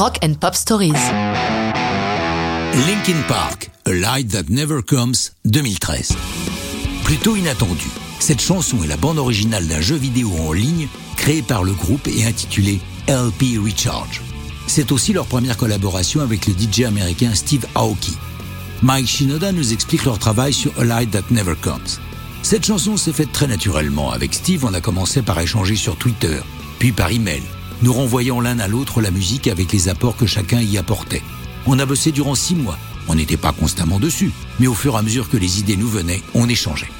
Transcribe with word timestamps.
Rock 0.00 0.18
and 0.24 0.32
Pop 0.40 0.54
Stories. 0.54 0.94
Linkin 2.86 3.20
Park, 3.28 3.68
A 3.84 3.90
Light 3.90 4.30
That 4.30 4.44
Never 4.48 4.80
Comes, 4.80 5.32
2013. 5.44 6.16
Plutôt 7.04 7.36
inattendu, 7.36 7.84
cette 8.18 8.40
chanson 8.40 8.82
est 8.82 8.86
la 8.86 8.96
bande 8.96 9.18
originale 9.18 9.66
d'un 9.66 9.82
jeu 9.82 9.96
vidéo 9.96 10.30
en 10.48 10.54
ligne 10.54 10.88
créé 11.18 11.42
par 11.42 11.64
le 11.64 11.72
groupe 11.72 12.08
et 12.08 12.24
intitulé 12.24 12.80
LP 13.08 13.58
Recharge. 13.62 14.22
C'est 14.66 14.90
aussi 14.90 15.12
leur 15.12 15.26
première 15.26 15.58
collaboration 15.58 16.22
avec 16.22 16.46
le 16.46 16.54
DJ 16.54 16.84
américain 16.84 17.34
Steve 17.34 17.66
Aoki. 17.74 18.16
Mike 18.80 19.06
Shinoda 19.06 19.52
nous 19.52 19.74
explique 19.74 20.06
leur 20.06 20.18
travail 20.18 20.54
sur 20.54 20.72
A 20.80 20.84
Light 20.84 21.10
That 21.10 21.24
Never 21.30 21.56
Comes. 21.60 21.98
Cette 22.42 22.64
chanson 22.64 22.96
s'est 22.96 23.12
faite 23.12 23.32
très 23.32 23.48
naturellement. 23.48 24.12
Avec 24.12 24.32
Steve, 24.32 24.64
on 24.64 24.72
a 24.72 24.80
commencé 24.80 25.20
par 25.20 25.38
échanger 25.38 25.76
sur 25.76 25.96
Twitter, 25.96 26.38
puis 26.78 26.90
par 26.90 27.10
email, 27.10 27.42
nous 27.82 27.92
renvoyant 27.92 28.40
l'un 28.40 28.58
à 28.58 28.68
l'autre 28.68 29.00
la 29.00 29.10
musique 29.10 29.48
avec 29.48 29.72
les 29.72 29.88
apports 29.88 30.16
que 30.16 30.26
chacun 30.26 30.60
y 30.60 30.78
apportait. 30.78 31.22
On 31.66 31.78
a 31.78 31.86
bossé 31.86 32.12
durant 32.12 32.34
six 32.34 32.54
mois. 32.54 32.78
On 33.08 33.14
n'était 33.14 33.36
pas 33.36 33.52
constamment 33.52 33.98
dessus, 33.98 34.32
mais 34.58 34.66
au 34.66 34.74
fur 34.74 34.94
et 34.94 34.98
à 34.98 35.02
mesure 35.02 35.28
que 35.28 35.36
les 35.36 35.58
idées 35.58 35.76
nous 35.76 35.88
venaient, 35.88 36.22
on 36.34 36.48
échangeait. 36.48 36.90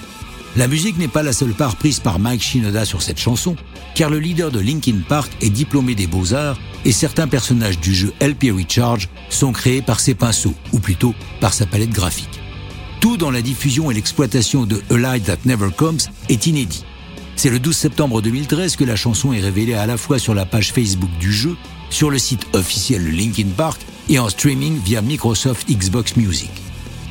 La 0.56 0.66
musique 0.66 0.98
n'est 0.98 1.09
pas 1.09 1.23
la 1.23 1.32
seule 1.32 1.52
part 1.52 1.77
prise 1.77 2.01
par 2.01 2.18
Mike 2.18 2.42
Shinoda 2.42 2.84
sur 2.84 3.02
cette 3.02 3.20
chanson, 3.20 3.54
car 3.95 4.10
le 4.10 4.18
leader 4.18 4.51
de 4.51 4.59
Linkin 4.59 4.98
Park 5.09 5.30
est 5.40 5.51
diplômé 5.51 5.95
des 5.95 6.09
beaux-arts 6.09 6.59
et 6.84 6.92
certains 6.92 7.28
personnages 7.28 7.78
du 7.78 7.95
jeu 7.95 8.12
LP 8.20 8.51
Recharge 8.51 9.09
sont 9.28 9.52
créés 9.52 9.82
par 9.82 10.01
ses 10.01 10.15
pinceaux, 10.15 10.54
ou 10.73 10.80
plutôt 10.80 11.15
par 11.40 11.52
sa 11.52 11.66
palette 11.66 11.90
graphique. 11.90 12.40
Tout 13.01 13.16
dans 13.16 13.30
la 13.30 13.42
diffusion 13.42 13.90
et 13.90 13.95
l'exploitation 13.95 14.66
de 14.66 14.82
A 14.90 14.96
Light 14.96 15.24
That 15.24 15.38
Never 15.45 15.70
Comes 15.74 16.01
est 16.28 16.46
inédit. 16.46 16.84
C'est 17.42 17.48
le 17.48 17.58
12 17.58 17.74
septembre 17.74 18.20
2013 18.20 18.76
que 18.76 18.84
la 18.84 18.96
chanson 18.96 19.32
est 19.32 19.40
révélée 19.40 19.72
à 19.72 19.86
la 19.86 19.96
fois 19.96 20.18
sur 20.18 20.34
la 20.34 20.44
page 20.44 20.74
Facebook 20.74 21.08
du 21.18 21.32
jeu, 21.32 21.56
sur 21.88 22.10
le 22.10 22.18
site 22.18 22.46
officiel 22.52 23.02
de 23.02 23.08
Linkin 23.08 23.48
Park 23.56 23.80
et 24.10 24.18
en 24.18 24.28
streaming 24.28 24.78
via 24.84 25.00
Microsoft 25.00 25.66
Xbox 25.66 26.16
Music. 26.16 26.50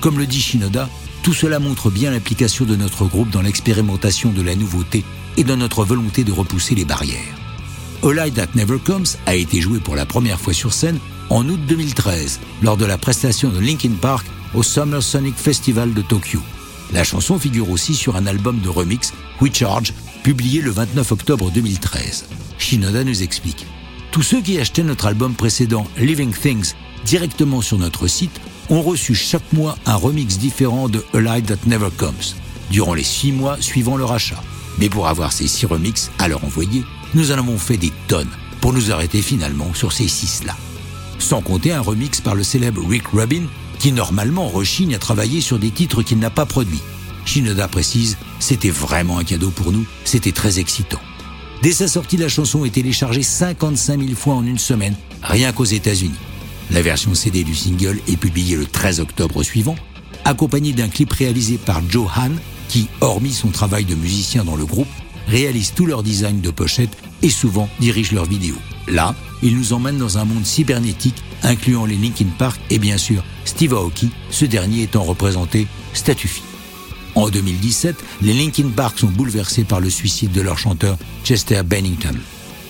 Comme 0.02 0.20
le 0.20 0.28
dit 0.28 0.40
Shinoda, 0.40 0.88
tout 1.24 1.34
cela 1.34 1.58
montre 1.58 1.90
bien 1.90 2.12
l'implication 2.12 2.66
de 2.66 2.76
notre 2.76 3.06
groupe 3.06 3.32
dans 3.32 3.42
l'expérimentation 3.42 4.30
de 4.30 4.44
la 4.44 4.56
nouveauté 4.56 5.04
et 5.36 5.44
dans 5.44 5.58
notre 5.58 5.84
volonté 5.84 6.24
de 6.24 6.32
repousser 6.32 6.76
les 6.76 6.86
barrières. 6.86 7.36
A 8.04 8.14
Light 8.14 8.36
That 8.36 8.50
Never 8.54 8.78
Comes 8.78 9.08
a 9.26 9.34
été 9.34 9.60
joué 9.62 9.80
pour 9.80 9.96
la 9.96 10.06
première 10.06 10.40
fois 10.40 10.54
sur 10.54 10.74
scène 10.74 11.00
en 11.32 11.50
août 11.50 11.60
2013 11.68 12.40
lors 12.62 12.78
de 12.78 12.86
la 12.86 13.00
prestation 13.00 13.50
de 13.50 13.58
Linkin 13.58 13.94
Park 14.00 14.28
au 14.54 14.62
Summer 14.62 15.02
Sonic 15.02 15.36
Festival 15.36 15.96
de 15.96 16.04
Tokyo. 16.04 16.40
La 16.94 17.04
chanson 17.04 17.40
figure 17.40 17.72
aussi 17.72 17.96
sur 17.96 18.16
un 18.16 18.28
album 18.28 18.60
de 18.60 18.70
remix, 18.70 19.12
We 19.42 19.52
Charge, 19.52 19.94
publié 20.30 20.62
le 20.62 20.70
29 20.70 21.12
octobre 21.12 21.50
2013. 21.50 22.26
Shinoda 22.60 23.04
nous 23.04 23.24
explique. 23.24 23.66
Tous 24.12 24.22
ceux 24.22 24.42
qui 24.42 24.60
achetaient 24.60 24.84
notre 24.84 25.08
album 25.08 25.34
précédent, 25.34 25.88
Living 25.98 26.32
Things, 26.32 26.74
directement 27.04 27.62
sur 27.62 27.80
notre 27.80 28.06
site 28.06 28.40
ont 28.70 28.84
reçu 28.84 29.16
chaque 29.16 29.52
mois 29.54 29.76
un 29.88 29.96
remix 29.96 30.38
différent 30.38 30.88
de 30.88 31.04
A 31.16 31.20
Light 31.20 31.48
That 31.48 31.66
Never 31.66 31.90
Comes, 31.98 32.14
durant 32.70 32.94
les 32.94 33.04
six 33.04 33.32
mois 33.32 33.60
suivant 33.60 33.98
leur 33.98 34.12
achat. 34.12 34.40
Mais 34.78 34.88
pour 34.88 35.08
avoir 35.08 35.34
ces 35.34 35.48
six 35.48 35.66
remixes 35.66 36.12
à 36.20 36.28
leur 36.28 36.46
envoyer, 36.46 36.84
nous 37.16 37.32
en 37.32 37.40
avons 37.40 37.58
fait 37.58 37.78
des 37.78 37.92
tonnes 38.08 38.30
pour 38.62 38.72
nous 38.72 38.92
arrêter 38.92 39.24
finalement 39.24 39.74
sur 39.74 39.94
ces 39.94 40.08
six-là. 40.08 40.56
Sans 41.18 41.42
compter 41.42 41.74
un 41.74 41.82
remix 41.82 42.22
par 42.22 42.36
le 42.36 42.44
célèbre 42.44 42.88
Rick 42.88 43.08
Rubin, 43.08 43.48
qui 43.80 43.92
normalement 43.92 44.48
rechigne 44.48 44.94
à 44.94 45.00
travailler 45.00 45.42
sur 45.42 45.58
des 45.58 45.72
titres 45.72 46.04
qu'il 46.04 46.20
n'a 46.20 46.30
pas 46.30 46.46
produits. 46.46 46.84
Shinoda 47.30 47.68
précise, 47.68 48.18
c'était 48.40 48.72
vraiment 48.72 49.20
un 49.20 49.24
cadeau 49.24 49.52
pour 49.52 49.72
nous, 49.72 49.86
c'était 50.04 50.32
très 50.32 50.58
excitant. 50.58 51.00
Dès 51.62 51.74
sa 51.74 51.88
sortie, 51.88 52.18
la 52.18 52.28
chanson 52.28 52.66
est 52.66 52.72
téléchargée 52.72 53.22
55 53.22 54.02
000 54.02 54.16
fois 54.16 54.34
en 54.34 54.44
une 54.44 54.58
semaine, 54.58 54.96
rien 55.22 55.52
qu'aux 55.52 55.64
États-Unis. 55.64 56.18
La 56.72 56.82
version 56.82 57.14
CD 57.14 57.44
du 57.44 57.54
single 57.54 58.00
est 58.08 58.18
publiée 58.18 58.56
le 58.56 58.66
13 58.66 59.00
octobre 59.00 59.44
suivant, 59.44 59.76
accompagnée 60.26 60.74
d'un 60.74 60.88
clip 60.88 61.14
réalisé 61.14 61.60
par 61.60 61.84
Joe 61.88 62.10
Han, 62.18 62.32
qui, 62.68 62.88
hormis 63.00 63.34
son 63.34 63.50
travail 63.50 63.86
de 63.86 63.94
musicien 63.94 64.44
dans 64.44 64.56
le 64.56 64.66
groupe, 64.66 64.88
réalise 65.28 65.74
tout 65.76 65.86
leur 65.86 66.02
design 66.02 66.42
de 66.42 66.50
pochette 66.50 66.98
et 67.22 67.30
souvent 67.30 67.70
dirige 67.80 68.12
leurs 68.12 68.26
vidéos. 68.26 68.58
Là, 68.88 69.14
il 69.44 69.56
nous 69.56 69.74
emmène 69.74 70.00
dans 70.00 70.18
un 70.18 70.26
monde 70.26 70.48
cybernétique 70.48 71.22
incluant 71.44 71.86
les 71.86 71.96
Linkin 71.96 72.30
Park 72.40 72.60
et 72.72 72.80
bien 72.80 72.98
sûr 72.98 73.24
Steve 73.46 73.76
Aoki, 73.76 74.10
ce 74.32 74.46
dernier 74.46 74.82
étant 74.82 75.04
représenté 75.04 75.68
Statufi. 75.94 76.42
En 77.20 77.30
2017, 77.30 77.96
les 78.22 78.34
Linkin 78.34 78.70
Park 78.76 78.98
sont 78.98 79.08
bouleversés 79.08 79.64
par 79.64 79.80
le 79.80 79.90
suicide 79.90 80.32
de 80.32 80.42
leur 80.42 80.58
chanteur 80.58 80.98
Chester 81.24 81.62
Bennington. 81.64 82.16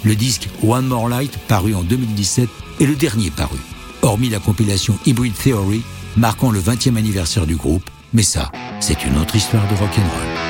Le 0.04 0.16
disque 0.16 0.50
One 0.64 0.88
More 0.88 1.08
Light, 1.08 1.38
paru 1.48 1.76
en 1.76 1.84
2017, 1.84 2.50
est 2.82 2.86
le 2.86 2.96
dernier 2.96 3.30
paru 3.30 3.60
hormis 4.02 4.30
la 4.30 4.40
compilation 4.40 4.98
Hybrid 5.06 5.34
Theory, 5.34 5.82
marquant 6.18 6.52
le 6.52 6.60
20e 6.60 6.98
anniversaire 6.98 7.46
du 7.46 7.56
groupe, 7.56 7.90
mais 8.14 8.24
ça, 8.24 8.52
c'est 8.80 9.06
une 9.06 9.18
autre 9.18 9.36
histoire 9.36 9.68
de 9.70 9.76
rock'n'roll. 9.76 10.49